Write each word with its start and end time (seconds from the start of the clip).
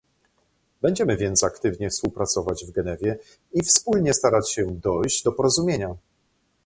Będziemy 0.81 1.17
więc 1.17 1.43
aktywnie 1.43 1.89
współpracować 1.89 2.65
w 2.65 2.71
Genewie 2.71 3.17
i 3.53 3.63
wspólnie 3.63 4.13
starać 4.13 4.51
się 4.51 4.65
dojść 4.71 5.23
do 5.23 5.31
porozumienia 5.31 5.95